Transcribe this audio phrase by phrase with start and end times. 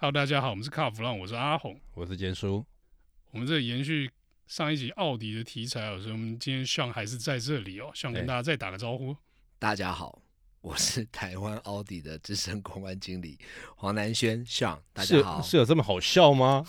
[0.00, 2.64] Hello，大家好，我们是卡弗朗，我是阿红，我是坚叔。
[3.32, 4.08] 我们这延续
[4.46, 9.16] 上一集奥迪的题材哦，所以我们今天 Sean 还是在这里哦，Sean 跟大家再打个招呼。
[9.58, 10.22] 大家好，
[10.60, 13.40] 我是台湾奥迪的资深公关经理
[13.74, 15.42] 黄南轩 Sean，大家好。
[15.42, 16.64] 是，是有这么好笑吗？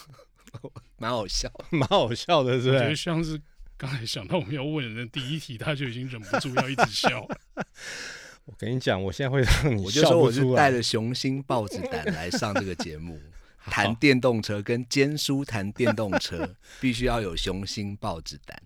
[0.98, 2.73] 蛮好笑， 蛮好笑的，是不是？
[2.73, 3.39] 我觉得像是
[3.77, 7.27] 刚才想到我们要问的第一题，他就已经忍不住要一直笑。
[8.50, 13.21] 我跟你讲，我现在会让你笑，我就说我是带着雄心豹子胆来上这个节目，
[13.70, 18.59] 谈电动车跟坚叔谈电动车，必须要有雄心豹子胆。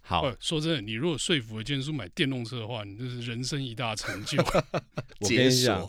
[0.00, 4.40] 好，说真的，你如果说服了坚叔买电动车的话，你就是人生一大成就。
[5.18, 5.84] 我跟你讲，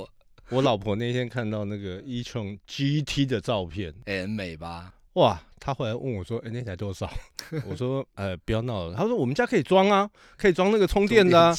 [0.50, 4.96] 我老婆那天看到那个 e-tron GT 的照片，很美吧？
[5.18, 5.42] 哇！
[5.60, 7.12] 他后来问我说：“哎、欸，那台多少？”
[7.66, 11.54] 我说：“呃，不要闹了。”他说：“我们家可以装啊，可以装那个充电的、啊。”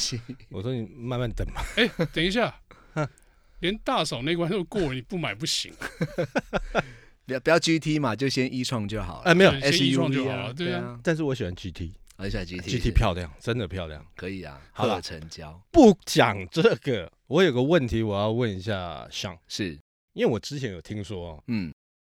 [0.49, 1.61] 我说：“你慢慢等吧。
[1.75, 2.55] 欸”哎，等一下，
[3.59, 5.71] 连大嫂那关都过了，你不买不行。
[7.27, 9.23] 不要不要 GT 嘛，就先 e-tron 就好了。
[9.25, 10.53] 哎、欸，没有 e-tron 就好了。
[10.53, 14.03] 对啊，但是我喜欢 GT，我喜欢 GT，GT 漂亮，真的漂亮。
[14.15, 15.61] 可以啊，好了，成交。
[15.71, 19.77] 不讲这个，我有个问题，我要问一下，Sean，是
[20.13, 21.71] 因为我之前有听说，嗯，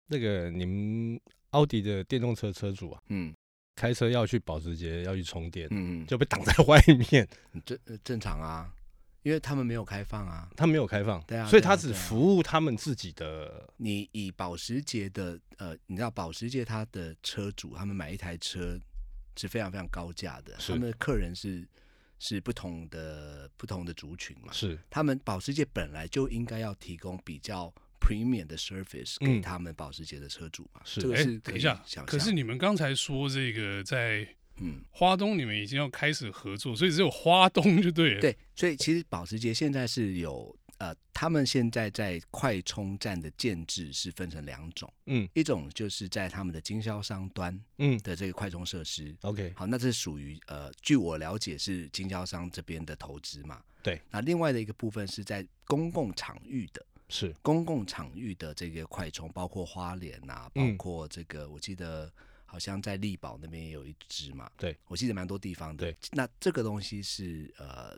[0.08, 1.20] 那个你们。
[1.52, 3.34] 奥迪的电动车车主啊，嗯，
[3.78, 6.78] 开车要去保时捷要去充电，嗯，就被挡在 外
[7.10, 7.26] 面，
[7.64, 8.70] 正正常啊，
[9.24, 13.70] 因为他们没有开放啊，他没有开放，对啊，所以他只服务他们自己的。
[13.78, 18.78] 你以保时捷的呃，你知道保时捷他的车主，他们买一台车
[19.38, 21.66] 是非常非常高价的，他们的客人是
[22.20, 27.74] 是不同的不同的族群嘛，是他们保时捷本来就应该要提供比较。
[28.00, 30.82] Premium 的 Surface 给他们保时捷的车主嘛？
[30.84, 32.06] 是，这个是可以想象。
[32.06, 38.22] 可是你们刚才说这个在嗯花东，你们已经要开始合作，所以只有花东就对了。
[38.22, 49.16] 对，所以其实保时捷现在是有呃，他们现在在快充站的建制是分成两种，嗯，一种就是在他们的经销商端嗯的这个快充设施。
[49.22, 53.62] OK，好，那这是属于呃，据我了解是经销商这边的投资嘛？
[53.82, 56.86] 对，那另外的一个部分是在公共场域的。
[57.10, 62.12] 是公共场域的这个快充，包括花莲啊，包括这个，我记得
[62.46, 64.50] 好像在力宝那边也有一支嘛。
[64.58, 65.86] 对，我记得蛮多地方的。
[65.86, 67.98] 对，那这个东西是呃，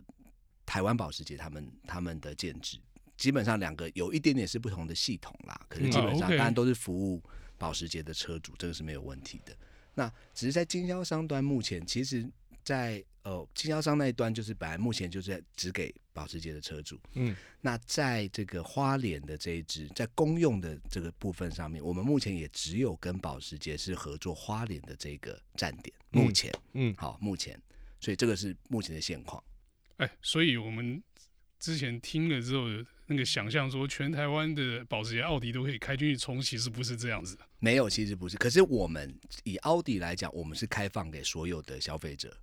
[0.66, 2.78] 台湾保时捷他们他们的建制，
[3.16, 7.22] 基本上两个有一点点是不同的系统啦，可是基本上当然都是服务
[7.58, 9.56] 保时捷的车主，这个是没有问题的。
[9.96, 12.30] 那只是在经销商端，目前其实。
[12.64, 17.00] 在呃经销商那一端，就是本来目前就是只给保时捷的车主。
[17.14, 25.96] 嗯，那在这个花莲的这一支，在公用的这个部分上面，我们目前也只有跟保时捷是合作花莲的这个站点。
[26.10, 27.62] 目前，嗯，好，目前，
[28.00, 29.44] 所以这个是目前的现况。
[29.98, 31.04] 哎，所以我们
[31.60, 32.64] 之前听了之后，
[33.06, 37.46] 那个想象说全台湾的保时捷、奥迪都可以开进去冲，其实不是这样子的。
[37.60, 38.38] 没有，其实不是。
[38.38, 42.36] 可是我们以奥迪来讲，我们是开放给所有的消费者。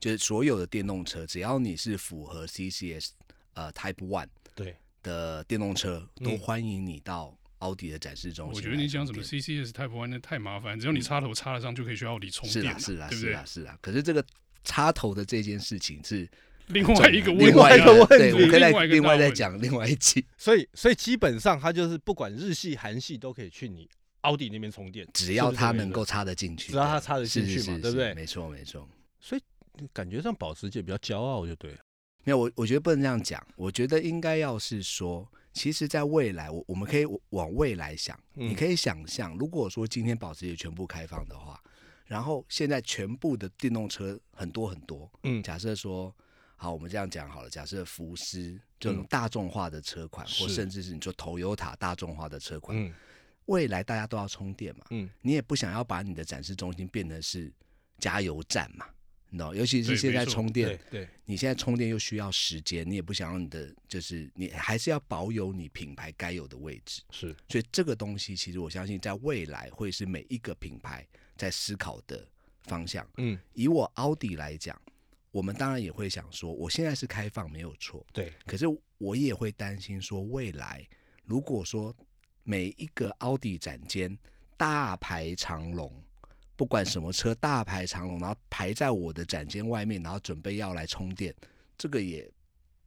[0.00, 3.10] 就是所有的电动车，只要你是符合 CCS
[3.52, 8.56] 呃 Type One 对的电动车，都欢迎你到奥迪的展示中心。
[8.56, 12.62] 我觉得你讲什么 CCS Type One 那太麻烦，只要你插头插得上就可以去奥迪充电。
[12.62, 13.78] 是啊，是啊，是啊，是啊。
[13.82, 14.24] 可是这个
[14.64, 16.26] 插头的这件事情是
[16.68, 20.24] 另外一个另外一个问题，我可以再另外再讲另外一期。
[20.38, 23.86] 所以，所以基本上它就是不管日系、韩系都可以去你
[24.22, 28.14] 奥迪那边充电，只要它能够插得进去，只要它插得进去嘛，对不对？
[28.14, 28.88] 没错，没错。
[29.20, 29.42] 所以。
[29.92, 31.78] 感觉上保时捷比较骄傲就对了，
[32.24, 41.60] 没有我我觉得不能这样讲，我觉得应该要是说，其实，在未来我我们可以往未来想，你可以想象，如果说今天保时捷全部开放的话，
[42.06, 46.14] 然后现在全部的电动车很多很多，嗯，假设说
[46.56, 52.76] 好，我们这样讲好了，假设福斯这种大众化的车款，或甚至是你说 Toyota 大众化的车款，
[53.46, 57.52] 未来大家都要充电嘛，嗯，你也不想要把你的展示中心变成是
[57.98, 58.86] 加油站嘛。
[59.32, 71.06] No, 尤其是现在充电，对，你现在充电又需要时间，你也不想让你的，就是你还是要保有你品牌该有的位置，是，所以这个东西其实我相信在未来会是每一个品牌
[71.36, 72.26] 在思考的
[72.64, 73.08] 方向。
[73.18, 74.76] 嗯，以我奥迪来讲，
[75.30, 78.66] 我们当然也会想说，我现在是开放没有错，对，可是
[78.98, 80.84] 我也会担心说，未来
[81.24, 81.94] 如果说
[82.42, 84.18] 每一个奥迪展间
[84.56, 86.02] 大排长龙。
[86.60, 91.34] 不管什么车，大排长龙，然后排在我的展间外面，然后准备要来充电，
[91.78, 92.30] 这个也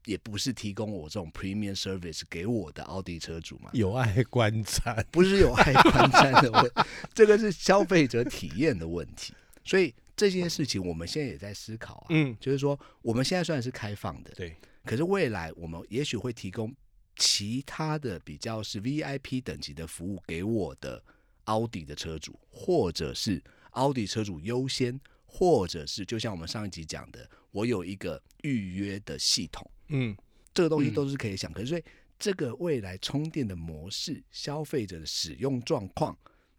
[0.05, 3.71] 也不是提供我这种 premium service 给我的奥迪车主嘛？
[3.73, 6.81] 有爱观瞻，不是有爱观瞻的问题，
[7.15, 9.33] 这个是消费者体验的问题。
[9.65, 14.55] 所以这件事情我们现在也在思考啊，嗯，就是说我们现在虽然是开放的，对，
[14.85, 16.71] 可是未来我们也许会提供
[17.15, 21.03] 其他的比较是 VIP 等级的服务给我的
[21.45, 23.43] 奥迪的车主，或者是
[23.73, 30.15] 奥迪车主优先，或者是就像我们上一集讲的，我有一个预约的系统，嗯，
[30.53, 31.51] 这个东西都是可以想。
[31.53, 31.83] 可是所以
[32.17, 36.17] 这个未来充电的模式，消费者的使用状况，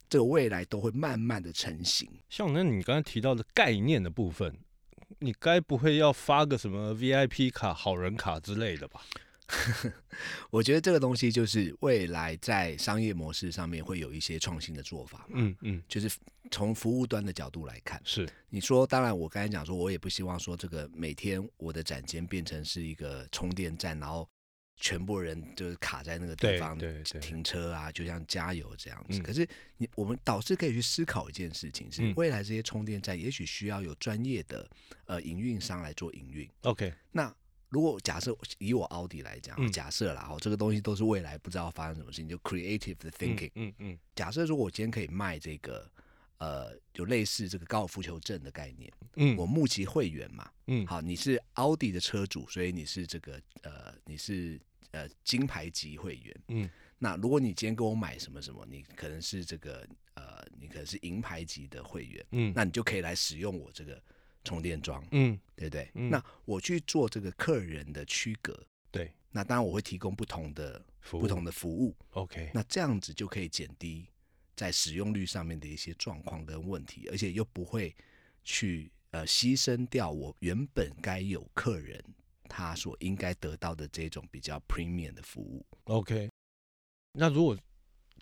[0.09, 2.09] 这个未来都会慢慢的成型。
[2.29, 4.59] 像那你刚才提到的概念的部分，
[5.21, 9.01] 你该不会要发个什么 VIP 卡、好人卡之类的吧？
[10.49, 15.27] 我觉得这个东西就是未来在商业模式上面会有一些创新的做法。
[15.31, 16.11] 嗯嗯，就是
[16.51, 24.27] 从服务端的角度来看，是你说，当然我刚才讲说，我也不希望说这个每天我的展间变成是一个充电站，然后
[24.77, 26.79] 全部人就是卡在那个地方
[27.21, 29.21] 停车啊，就像加油这样子。
[29.21, 29.47] 可是
[29.77, 34.67] 你我们导师可以去思考一件事情，是未来这些充电站也许需要有专业的
[35.05, 36.49] 呃营运商来做营运。
[36.63, 37.35] OK，那。
[37.75, 43.91] 如果假设以我奥迪来讲，嗯、假设啦，哦，这个东西都是未来不知道发生什么事情，就 creative 的 thinking，嗯嗯。
[43.91, 45.91] 嗯，假设说我今天可以卖这个，
[46.39, 54.61] 呃，有类似这个高尔夫球证的概念，嗯，我募集会员嘛，嗯，好，你是奥迪的车主，所以你是这个，呃，你是
[54.93, 59.85] 呃金牌级会员，嗯，那如果你今天跟我买什么什么，你可能是这个，
[60.15, 64.01] 呃，你可能是银牌级的会员，嗯，那你就可以来使用我这个。
[64.45, 65.91] 充电桩，嗯，对不对？
[65.95, 68.57] 嗯、那我去做这个客人的区隔，
[68.91, 74.07] 对，那当然我会提供不同的服不同的服务，OK，那这样子就可以减低
[74.55, 77.95] 在使用率上面的一些状况跟问题，而且又不会
[78.45, 82.03] 去呃牺牲掉我原本该有客人
[82.49, 86.29] 他所应该得到的这种比较 premium 的服务，OK。
[87.13, 87.57] 那如果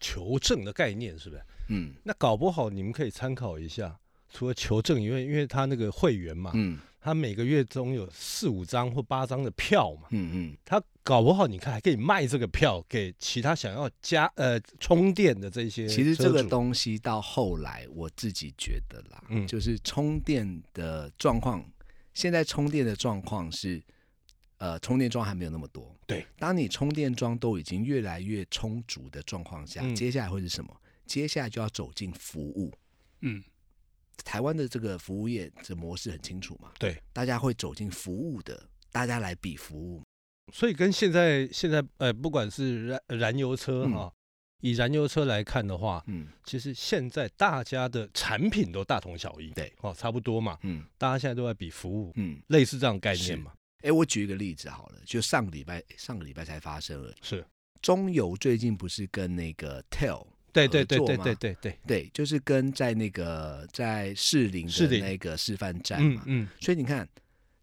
[0.00, 1.44] 求证的概念是不是？
[1.68, 3.98] 嗯，那搞不好你们可以参考一下。
[4.32, 15.86] 除了求证，因为因为他那个会员嘛，嗯，他每个月总有四五张或八张的票嘛，嗯嗯，他搞不好你看还可以卖这个票给其他想要加呃充电的这些。
[15.86, 21.62] 其实这个东西到后来我自己觉得啦，嗯，就是充电的状况，
[22.14, 23.82] 现在充电的状况是，
[24.56, 25.94] 呃，充电桩还没有那么多。
[26.06, 30.74] 对，当你充电桩都已经越来越充足的状况下，嗯，接下来会是什么？
[31.04, 32.72] 接下来就要走进服务，
[33.20, 33.42] 嗯。
[34.24, 36.72] 台湾的这个服务业这模式很清楚嘛？
[36.78, 40.02] 对，大家会走进服务的，大家来比服务。
[40.52, 44.12] 所以跟现在现在呃，不管是燃燃油车哈、嗯，
[44.60, 53.52] 以燃油车来看的话，嗯，其实现在大家的产品都大同小异，对，哦，差不多嘛，嗯，大家现在都在比服务，嗯，类似这样概念嘛。
[53.82, 57.44] 哎，我举一个例子好了，就上个礼拜上个礼拜才发生了，是
[57.80, 60.26] 中油最近不是跟那个 TEL。
[60.52, 61.78] 对对对对对对对。
[61.86, 67.08] 对，就是跟在那个在士林的那个示范站嘛，嗯，嗯，所以你看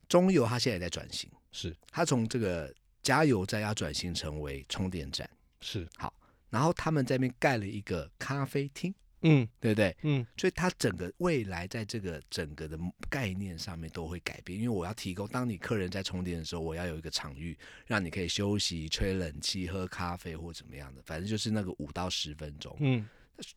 [0.08, 1.76] 中油它现在也在转型，是。
[1.92, 5.30] 它从这个加油站要转型成为充电站，
[5.62, 5.88] 是。
[5.98, 6.14] 好，
[6.50, 8.94] 然后他们在那边盖了一个咖啡厅。
[9.22, 9.96] 嗯，对不对？
[10.04, 12.80] 嗯，所以它整个未来在这个整个的
[13.10, 22.74] 概念上面都会改变，因为我要提供，当你客人在充电的时候，我要有一个场域，让你可以休息、吹冷气、喝咖啡或怎么样的，反正就是那个五到十分钟。
[22.80, 23.06] 嗯，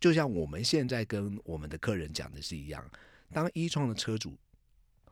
[0.00, 2.84] 就像我们现在跟我们的客人讲的是一样，
[3.32, 4.36] 当 e-tron 的车主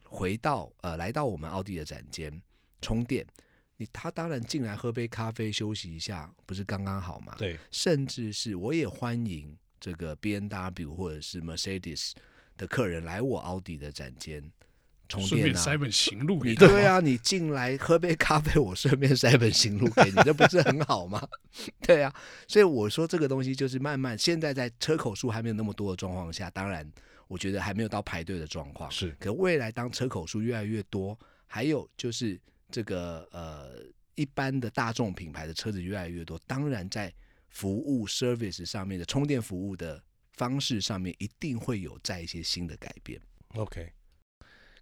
[0.03, 2.43] 回到呃来到我们奥迪的展间
[2.83, 3.25] 充电，
[3.77, 7.37] 你他当然进来喝杯咖啡休息一下，不是刚刚好吗？
[7.39, 9.57] 对，甚至是我也欢迎。
[9.81, 12.13] 这个 B N W 或者是 Mercedes
[12.59, 14.53] 的客人来我奥迪的展间
[15.09, 16.57] 充电啊，塞本行路给你。
[16.57, 21.27] 对啊，你进来喝杯咖啡，我顺便塞本行路给你，这不是很好吗？
[21.81, 22.15] 对啊，
[22.47, 26.87] 所以我说这个东西就是慢慢，现在在车口数还没有那么多的状况下，当然
[27.27, 28.91] 我觉得还没有到排队的状况。
[28.91, 32.39] 是，可未来当车口数越来越多，还有就是
[32.71, 33.83] 这个呃
[34.15, 37.11] 一般的大众品牌的车子越来越多，当然在。
[37.51, 40.03] 服务 service 上面的充电服务的
[40.33, 43.21] 方式上面，一定会有在一些新的改变。
[43.55, 43.93] OK，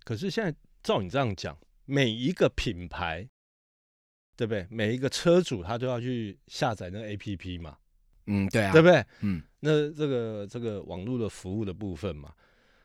[0.05, 3.29] 可是现在照你这样讲，每一个品牌，
[4.37, 4.67] 对不对？
[4.71, 7.79] 每一个车主他都要去下载那个 APP 嘛？
[8.27, 9.05] 嗯，对啊，对不对？
[9.23, 12.33] 嗯，那这个这个网络的服务的部分嘛。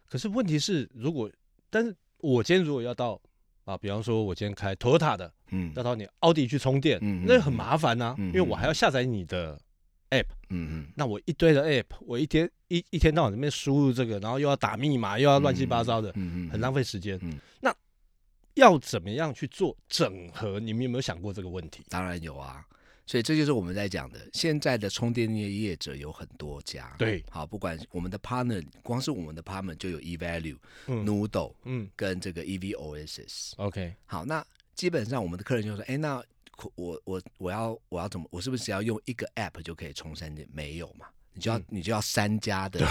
[0.08, 1.30] 可是问题是，如果
[1.70, 3.22] 但是我今天如果要到
[3.66, 9.60] 啊，比方说我今天开 Toyota 的，嗯，要到你奥迪去充电，嗯，那很麻烦呐、啊嗯，因为我还要下载你的。
[10.14, 17.18] app，嗯嗯，那我一堆的 app，我一天一一天到晚这边输入这个，然后又要打密码，又要乱七八糟的，嗯嗯，很浪费时间。
[17.22, 17.76] 嗯，那
[18.54, 20.60] 要怎么样去做整合？
[20.60, 21.84] 你们有没有想过这个问题？
[21.90, 22.64] 当然有啊，
[23.08, 24.20] 所以这就是我们在讲的。
[24.32, 33.54] 现在的充电业业者有很多家，对，好，不管我们的 partner，光是我们的 partner 就有 eValue、嗯、Noodle，嗯，跟这个 EVOSS。
[33.58, 36.24] OK，好，那基本上我们的客人就说，哎，那
[36.76, 38.28] 我我我要我要怎么？
[38.32, 40.48] 我是不是只要用一个 app 就可以充三点？
[40.52, 41.08] 没有嘛？
[41.34, 42.88] 你就要、嗯、你就要三家的，对，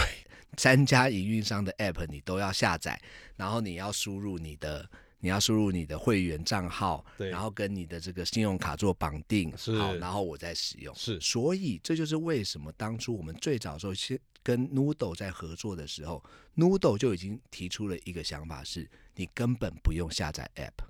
[0.56, 3.00] 三家营运商的 app 你都要下载，
[3.36, 4.88] 然后你要输入你的。
[5.24, 11.20] 你要输入你的会员账号，对，然后跟你的这个信用卡做绑定，是，好，然后我再使用，是。
[11.20, 16.20] 所以这就是为什么当初我们最早的时候先跟 Noodle 在合作的时候
[16.56, 20.84] ，Noodle 就已经提出了一个想法是，你根本不用下载 App。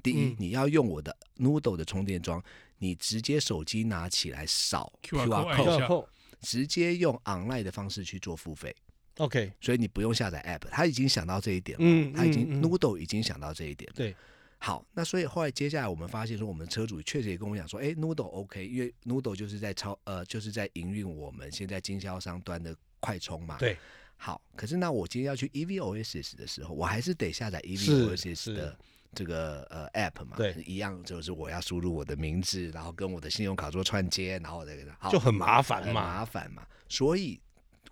[0.00, 2.42] 第一，嗯、你要用我的 Noodle 的充电桩，
[2.78, 6.06] 你直接手机拿起来扫 QR code，
[6.40, 8.74] 直接用 online 的方式去做付费。
[9.16, 11.84] OK，所以你不用下载 App，他已经想到这一点了。
[11.84, 13.94] 嗯，他已经、嗯、Noodle 已经想到这一点了。
[13.94, 14.16] 对，
[14.56, 23.58] 好，那所以后来接下来我们发现说，我们车主确实也跟我讲说，哎，Noodle OK，因为 Noodle 就是在超呃，就是在营运我们现在经销商端的快充嘛。
[23.58, 23.76] 对，
[24.16, 28.78] 好，可是那我今天要去 EVOSS 的时候，我还是得下载 EVOSS 的
[29.14, 30.36] 这个呃 App 嘛。
[30.36, 37.40] 对，一样就是我要输入我的名字，然后跟我的信用卡做串接，然后这个就很麻烦嘛，麻烦嘛，所以。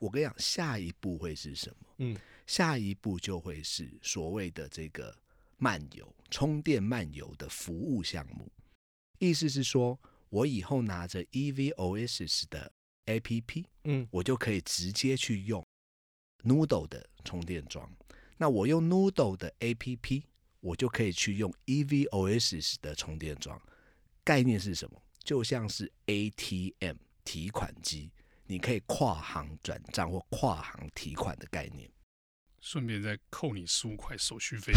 [0.01, 1.77] 我跟你讲，下一步会是什么？
[1.97, 5.13] 嗯，下一步就会是所谓的这个
[5.57, 8.49] 漫游充电漫游的服务项目。
[9.19, 9.99] 意思是说，
[10.29, 12.71] 我以后拿着 EVOSS 的
[13.07, 15.67] APP，嗯，我就可以直接去用
[16.45, 17.91] Noodle 的充电桩。
[18.37, 20.23] 那我用 Noodle 的 APP，
[20.61, 23.61] 我就可以去用 EVOSS 的充电桩。
[24.25, 25.03] 概念是什么？
[25.23, 28.11] 就像是 ATM 提款机。
[28.51, 31.87] 你可以跨行转账或跨行提款的概念，
[32.63, 34.73] 顺便再扣你十五块手续费。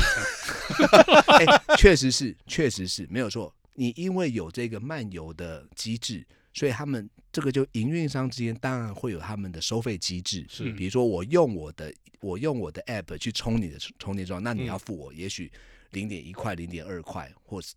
[1.40, 3.56] 哎，确实是，确实是没有错。
[3.76, 10.46] 你因为有这个漫游的机制，所以他们这个就营运商之间当然会有他们的收费机制。
[10.50, 15.52] 是，比如说我用我的我用我的 app 去充你的充电桩，那你要付我也许
[15.92, 17.76] 零点一块、零点二块，或是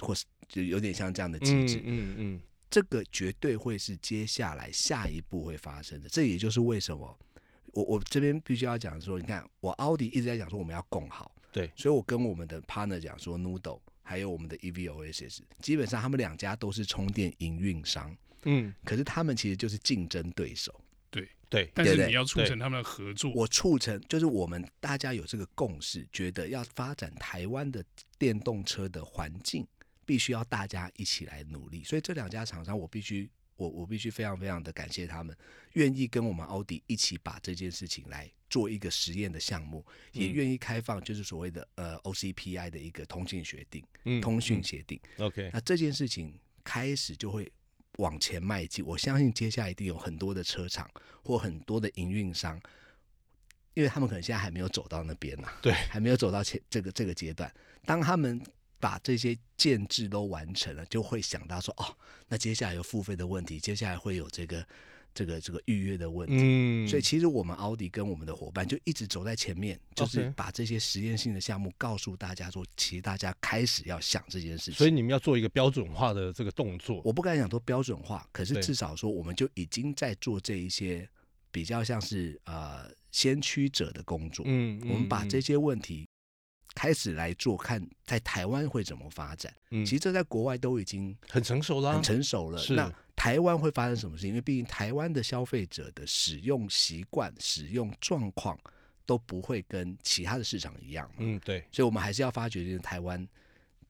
[0.00, 1.78] 或是就有点像这样的机制。
[1.78, 1.86] 嗯嗯。
[1.86, 7.16] 嗯嗯这个绝对会是接下来下一步会发生的，这也就是为什么
[7.66, 21.28] 我我这边必须要讲说，你看我奥迪一直在讲说我们要共好，对，所以我跟我们的 partner 讲说，Noodle 还有我们的 EVOSS，基本上他们两家都是充电营运商，嗯，可是他们其实就是竞争对手，对。
[21.50, 27.84] 对，但是你要促成他们的合作，我促成就是我们大家有这个共识，觉得要发展台湾的
[28.18, 29.66] 电动车的环境。
[30.04, 35.36] 必须要大家一起来努力，所以这两家厂商，我必须我我必须非常非常的感谢他们，
[35.72, 45.00] 愿意跟我们奥迪一起把这件事情来做一个实验的项目，嗯、也愿意开放就是所谓的呃 OCPI 的一个通信协定，嗯、通讯协定。
[45.18, 47.50] 嗯、OK，那这件事情开始就会
[47.98, 50.90] 往前迈进，我相信接下来一定有很多的车厂
[51.22, 52.60] 或很多的营运商，
[53.74, 57.52] 因为他们可能现在还没有走到那边呢、啊，对，还没有走到前这个这个阶段，
[57.84, 58.40] 当他们。
[58.78, 61.96] 把这些建制都完成了，就会想到说哦，
[62.28, 64.64] 那接下来有付费的问题，接下来会有这个
[65.16, 66.34] 这个这个预约的问题。
[66.38, 74.74] 嗯，所以其实我们奥迪跟我们的伙伴就一直走在前面，就是把这些实验性的项目告诉大家说，其实大家开始要想这件事情。
[74.74, 77.00] 所以你们要做一个标准化的这个动作。
[77.02, 81.08] 我不敢讲说标准化，可是至少说我们就已经在做这一些
[81.50, 84.44] 比较像是呃先驱者的工作。
[84.46, 86.06] 嗯，我们把这些问题。
[86.78, 89.50] 开始来做，看在台湾会怎么发展。
[89.70, 92.62] 嗯，其实这在国外都已经很成熟了，很成熟了。
[92.68, 92.92] 那
[93.26, 94.28] 台湾会发生什么事情？
[94.28, 98.56] 因为毕竟台湾的消费者的使用习惯、使用状况
[99.04, 101.16] 都不会跟其他的市场一样嘛。
[101.18, 101.58] 嗯，对。
[101.72, 103.26] 所以我们还是要发掘这个台湾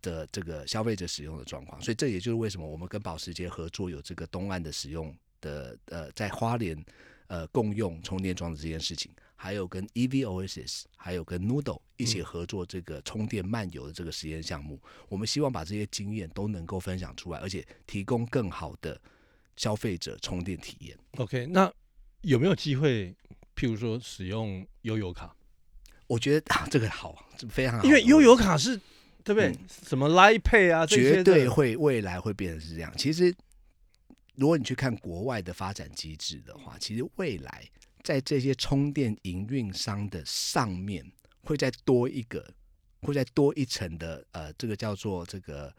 [0.00, 1.78] 的这个消费者使用的状况。
[1.82, 6.82] 所以这也就是为什么我们跟保时捷合作，有这个东岸的使用的呃，在花莲
[7.26, 9.12] 呃共用充电桩的这件事情。
[9.38, 18.98] 还有跟 EVOSS，还有跟 Noodle 一起合作这个充电漫游的这个实验项目，嗯，我们希望把这些经验都能够分享出来，而且提供更好的
[19.56, 20.96] 消费者充电体验。
[21.18, 21.72] OK，那
[22.22, 23.14] 有没有机会，
[23.54, 25.34] 譬如说使用悠游卡？
[26.06, 28.76] 我觉得啊，这个好，非常好，因为悠游卡是
[29.24, 29.48] 对不对？
[29.48, 32.92] 嗯，什么 Line Pay 啊，绝对会未来会变成是这样。
[32.96, 33.34] 其实，
[34.36, 37.68] 如果你去看国外的发展机制的话，其实未来。
[38.04, 41.04] 在这些充电营运商的上面，
[41.42, 42.48] 会再多一个，
[43.00, 45.74] 会再多一层的，呃，这个叫做这个，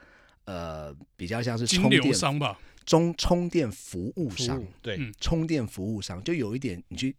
[0.48, 7.16] 呃，比较像是充电商吧，中充电服务商，对，充电服务商就有一点，你去，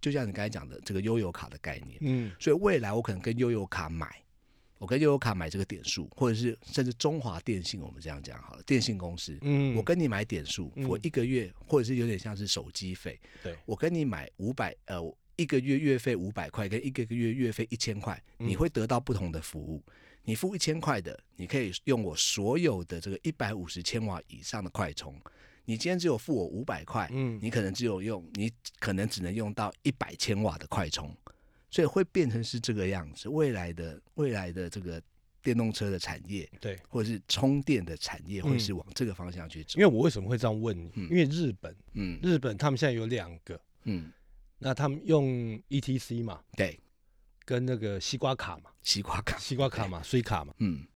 [0.00, 4.14] 就像你刚才讲的这个悠游卡的概念，嗯，所以未来我可能跟悠游卡买。
[4.78, 15.00] 我跟悠游卡买这个点数，或者是甚至中华电信，我们这样讲好了，电信公司，嗯，我跟你买点数，我一个月或者是有点像是手机费，对，我跟你买五百，呃，
[15.36, 19.80] 一个月月费五百块，跟一个个月月费一千块，你会得到不同的服务。
[20.24, 25.14] 你付一千块的，你可以用我所有的这个一百五十千瓦以上的快充。
[25.64, 28.50] 你今天只有付我五百块，嗯，你可能只有用，你
[28.80, 31.16] 可能只能用到一百千瓦的快充，
[31.70, 33.28] 所以会变成是这个样子。
[33.28, 35.00] 未来的未来的这个
[35.40, 39.78] 电动车的产业，对，或者是充电的产业，会是往这个方向去走。
[39.78, 40.90] 因为我为什么会这样问你？
[40.94, 44.12] 嗯，因为日本，嗯，日本他们现在有两个，嗯，
[44.58, 45.26] 那他们用
[45.68, 46.78] ETC 嘛，对，
[47.52, 50.86] 跟那个西瓜卡嘛，西瓜卡，西瓜卡嘛， 水卡嘛，嗯，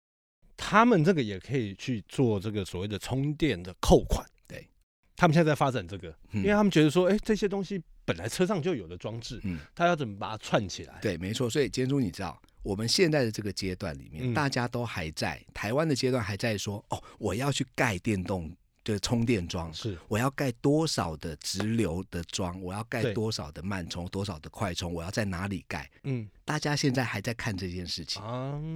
[0.57, 4.27] 他们这个也可以去做这个所谓的充电的扣款。
[4.49, 4.67] 对。
[5.15, 10.99] 他们现在在发展这个，因为他们觉得说，哎，这些东西本来车上就有的装置，嗯，他要怎么把它串起来？
[11.03, 11.51] 对，没错。
[11.51, 18.51] 所以建筑，你知道，我们现在的这个阶段里面，大家都还在台湾的阶段，还在说，哦，我要去盖电动
[18.93, 25.91] 的充电桩，是，我要盖多少的直流的桩，我要盖多少的慢充，多少的快充，我要在哪里盖？
[26.05, 28.23] 嗯，大家现在还在看这件事情。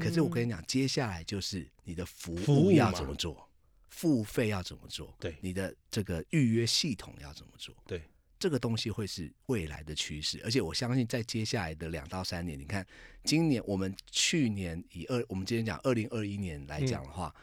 [0.01, 3.49] 可是我跟你讲，接下来就是你的服务要怎么做？
[3.89, 5.15] 付费要怎么做？
[5.21, 7.75] 对，你的这个预约系统要怎么做？
[7.87, 8.03] 对，
[8.39, 12.87] 这个东西会是未来的趋势，而且我相信在接下来的两到三年，你看，
[13.25, 17.43] 今年我们去年以二，我们今天讲二零二一年来讲的话，嗯、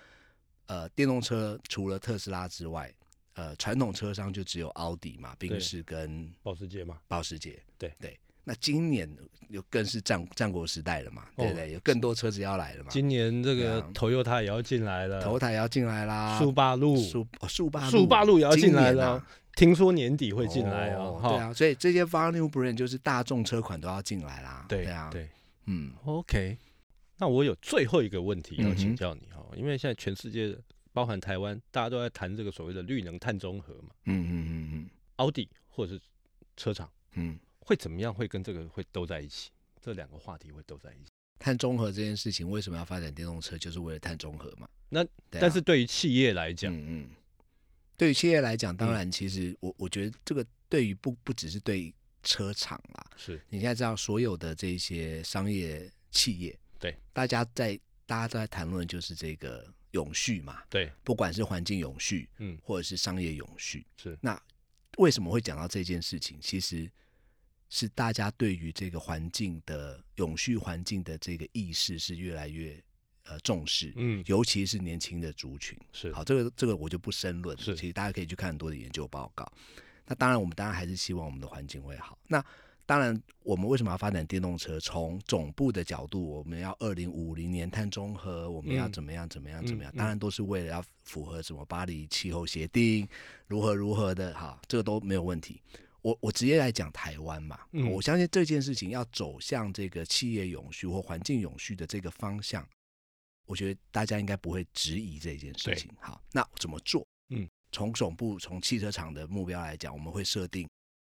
[0.67, 2.93] 呃，电动车除了特斯拉之外，
[3.33, 8.17] 呃，传统车商就只有奥迪嘛，宾士跟保时捷嘛，保时捷，对对。
[8.43, 9.09] 那今年
[9.49, 11.73] 又更是战战国时代了嘛，对不对？
[11.73, 12.89] 有更多车子要来了嘛。
[12.89, 16.39] 今年这个 Toyota 也要进来了，Toyota 也要进来啦。
[16.39, 19.21] 速八路，速速霸速八路也要进来了。
[19.57, 21.19] 听说年底会进来哦。
[21.21, 24.65] 对啊，所以这些 Value Brand 就是大众车款都要进来啦。
[24.69, 25.29] 对啊，对，
[25.65, 26.57] 嗯，OK。
[27.17, 30.57] 那我有最后一个问题要请教你哈，因为现在全世界
[30.91, 33.89] 包含台湾，大家都在谈这个所谓的绿能碳中和嘛。
[34.05, 34.89] 嗯嗯嗯嗯。
[35.17, 36.01] 奥迪或者是
[36.55, 37.39] 车厂，嗯。
[37.59, 38.13] 会怎么样？
[38.13, 39.49] 会跟这个会都在一起？
[39.81, 41.11] 这两个话题会都在一起。
[41.37, 43.57] 碳中和这件事情为什么要发展电动车？
[43.57, 44.67] 就是为了碳中和嘛。
[44.87, 47.09] 那、啊、但是对于企业来讲，嗯嗯，
[47.97, 64.17] 对于企业来讲，当然，其实我我觉得这个对于不不只是对车厂啦，是你现在知道所有的这些商业企业，对，大家在大家都在谈论就是这个永续嘛，对，不管是环境永续，嗯，或者是商业永续，是。
[64.19, 64.41] 那
[64.97, 66.39] 为什么会讲到这件事情？
[66.41, 66.89] 其实。
[67.69, 72.81] 是大家对于这个环境的永续环境的这个意识是越来越
[73.23, 79.45] 呃重视，嗯，尤其是年轻的族群是好，这个这个我就不深论，是其实大家可以去看很多的研究报告。
[80.05, 82.17] 那当然，我们当然还是希望我们的环境会好。
[82.27, 82.41] 那
[82.87, 84.79] 当然，我们为什么要发展电动车？
[84.79, 89.93] 从总部的角度，我们要二零五零年碳中和，我们要怎么样怎么样怎么样？
[89.95, 93.05] 当然都是为了要符合什么巴黎气候协定，
[93.45, 95.61] 如何如何的哈，这个都没有问题。
[96.01, 102.65] 我我直接来讲台湾嘛，嗯、我相信这件事情要走向这个企业永续或环境永续的这个方向，
[103.45, 105.91] 我觉得大家应该不会质疑这件事情。
[105.99, 107.05] 好，那怎么做？
[107.31, 110.65] 嗯，从总部从汽车厂的目标来讲，我们会设定，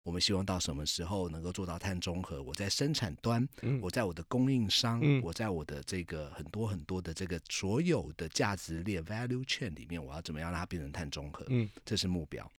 [0.09, 2.41] 我们希望到什么时候能够做到碳中和？
[2.41, 11.45] 我在生产端，嗯、我在我的供应商，嗯、我在我的这个很多很多的这个所有的价值链 value chain 里面，我要怎么样让它变成碳中和？
[11.49, 12.51] 嗯，这是目标。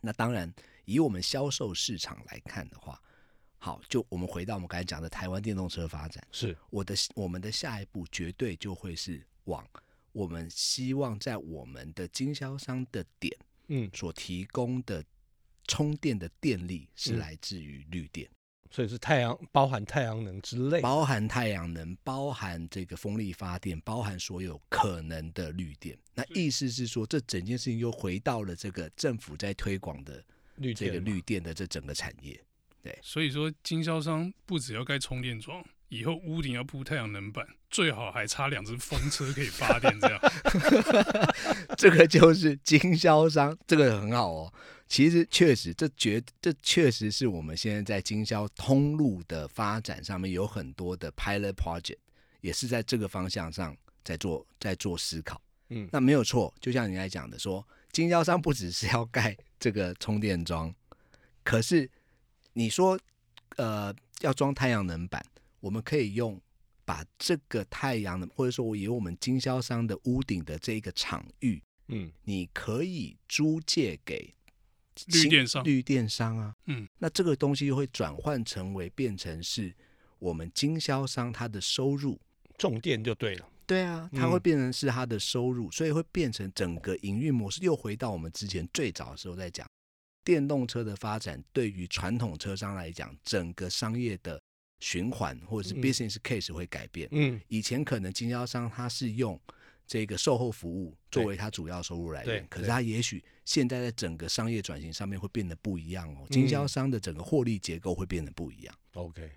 [0.00, 0.50] 那当然。
[0.84, 3.00] 以我们销售市场来看的话，
[3.56, 9.64] 好，就我们回到我们刚才讲的台湾电动车发展，是我的我们的下一步绝对就会是往
[10.10, 13.32] 我们希望在我们的经销商的点，
[13.68, 15.04] 嗯，所提供的
[15.66, 18.28] 充电的电力是来自于绿电。
[18.28, 18.36] 嗯
[18.74, 25.94] 所以是太阳，包含太阳能之类，包含太阳能，包含这个风力发电，包含所有可能的绿电。
[26.14, 30.24] 那意思是说，这整件事情又回到了这个政府在推广的
[30.74, 32.42] 这个绿电的这整个产业。
[32.82, 35.62] 对，所以说经销商不只要盖充电桩，
[35.92, 40.18] 以后屋顶要铺太阳能板，最好还插两只风车可以发电，这样。
[41.76, 44.54] 这个就是经销商，这个很好哦。
[44.88, 51.98] 其实确实，这绝这确实是我们现在在经销通路的发展上面有很多的 pilot project，
[52.40, 55.38] 也是在这个方向上在做在做思考。
[55.68, 60.74] 嗯，那没有错，就像你来讲的说，说经销商不只是要盖这个充电桩，
[61.44, 61.90] 可是
[62.54, 62.98] 你说
[63.56, 65.22] 呃要装太阳能板，
[65.62, 66.38] 我们可以用
[66.84, 74.34] 把这个太阳能，或者说我以我们经销商的屋顶的这个场域，嗯，你可以租借给。
[75.06, 79.74] 绿电商，绿电商啊，嗯，那这个东西又会转换成为变成是
[80.18, 82.20] 我们经销商他的收入，
[82.58, 89.66] 重电就对了，对啊，它会变成是他的收入，嗯、所以会变成整个营运模式又回到我们之前最早的时候在讲
[90.22, 94.38] 电动车的发展，对于传统车商来讲，整个商业的
[94.82, 97.08] 循环或者是 business case 会改变。
[97.12, 99.40] 嗯，以前可能经销商他是用
[99.86, 106.26] 这个售后服务作为他主要收入来源，可是他也许现在在整个商业转型上面会变得不一样哦。
[106.30, 108.74] 经销商的整个获利结构会变得不一样。
[108.94, 109.30] OK，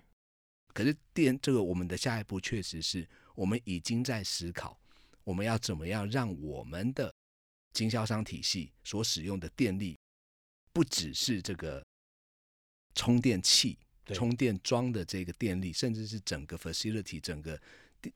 [0.74, 4.76] 可是电这个我们的下一步确实是我们已经在思考，
[5.22, 7.14] 我们要怎么样让我们的
[7.72, 9.96] 经销商体系所使用的电力
[10.72, 11.84] 不只是这个
[12.96, 13.78] 充电器。
[14.14, 17.60] 充电桩的这个电力，甚至是整个 facility，整个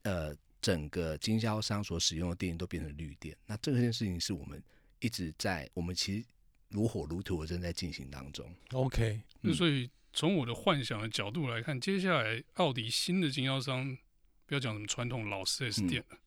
[0.02, 3.36] 呃整个经销商所使用的电力都变成绿电。
[3.46, 4.62] 那这件事情是我们
[5.00, 6.24] 一直在，我们其实
[6.68, 8.54] 如火如荼的正在进行当中。
[8.72, 13.96] OK，那所以从我的幻想的角度来看，接下来奥迪新的经销商，
[14.46, 16.18] 不要讲什么传统老四 S 店了，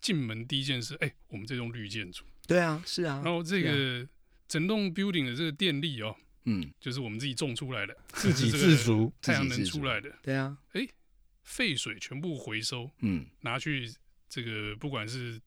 [0.00, 2.24] 进、嗯、门第一件事，哎、欸，我们这栋绿建筑。
[2.46, 3.22] 对啊，是啊。
[3.24, 4.08] 然后这个
[4.46, 6.14] 整栋 building 的这个电力哦。
[6.46, 10.10] 嗯，就是我们自己种出来的，自给自足，太阳能出来的。
[10.22, 10.88] 对啊，哎，
[11.42, 13.92] 废水全部回收，嗯，拿去
[14.28, 15.40] 这个不管是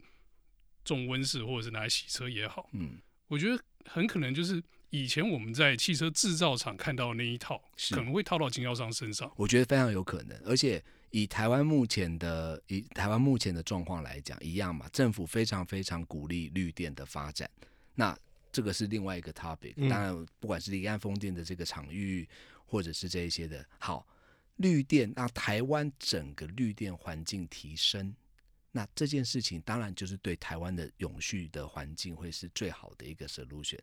[0.86, 9.32] 种温室或者是拿来洗车也好，嗯，我觉得很可能就是以前我们在汽车制造厂看到的那一套，可能会套到经销商身上。
[9.36, 17.50] 我觉得非常有可能，而且以台湾目前的以台湾目前的状况来讲，一样嘛，政府非常非常鼓励绿电的发展。
[17.96, 18.18] 那
[18.60, 22.28] 这个是另外一个 topic，当然，不管是离岸风电的这个场域，
[22.66, 24.06] 或者是这一些的，好，
[24.58, 28.14] 绿电让台湾整个绿电环境提升，
[28.74, 33.80] 那这件事情当然就是对台湾的永续的环境会是最好的一个 solution。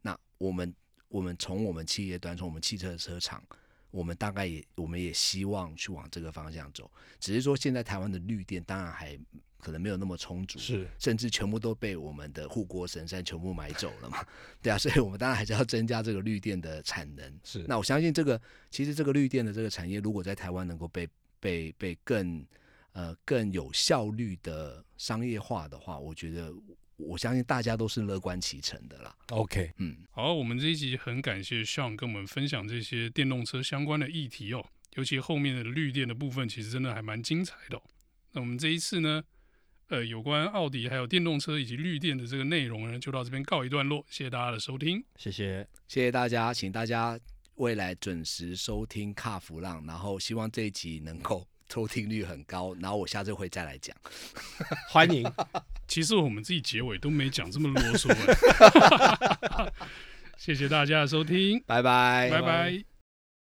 [0.00, 0.72] 那我们
[1.08, 3.42] 我们从我们企业端，从我们汽车的车厂，
[3.90, 9.18] 我们大概也我们也希望去往这个方向走，只是说现在台湾的绿电当然还。
[9.62, 14.24] 可能没有那么充足，是甚至全部都被我们的护国神山全部买走了嘛？
[14.62, 17.40] 对啊，所以我们当然还是要增加这个绿电的产能。
[17.44, 21.06] 是，那我相信这个其实这个绿电的这个产业，如果在台湾能够被
[21.38, 22.42] 被被更
[22.92, 26.50] 呃更有效率的商业化的话，我觉得
[27.06, 29.14] 我相信大家都是乐观其成的啦。
[29.30, 37.82] OK，嗯，好，我们这一集很感谢 Sean 跟我们分享这些电动车相关的议题哦，尤其后面的绿电的部分，其实真的还蛮精彩的哦。
[38.32, 39.22] 那我们这一次呢，
[39.88, 44.04] 呃，有关奥迪还有电动车以及绿电的这个内容呢，就到这边告一段落。
[44.08, 47.18] 谢谢大家的收听，谢谢，谢谢大家，请大家
[47.56, 53.96] 未来准时收听卡弗浪，然后希望这一集能够收听率很高，然后我下次会再来讲。
[54.88, 55.30] 欢迎。
[55.86, 58.12] 其实我们自己结尾都没讲这么啰嗦。
[60.36, 62.89] 谢谢大家的收听，拜拜，拜拜。